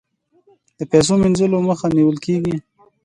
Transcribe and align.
د 0.77 0.79
پیسو 0.91 1.13
مینځلو 1.21 1.57
مخه 1.67 1.87
نیول 1.97 2.17
کیږي 2.25 2.55